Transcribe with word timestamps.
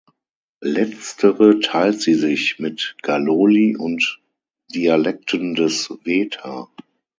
Letztere 0.63 1.59
teilt 1.59 2.01
sie 2.01 2.15
sich 2.15 2.57
mit 2.57 2.95
Galoli 3.03 3.77
und 3.77 4.19
Dialekten 4.73 5.53
des 5.53 5.91
Wetar. 6.03 6.71